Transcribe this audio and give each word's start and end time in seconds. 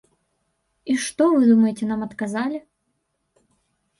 І 0.93 0.93
што 1.03 1.27
вы 1.33 1.41
думаеце 1.51 1.85
нам 1.91 2.01
адказалі? 2.07 2.59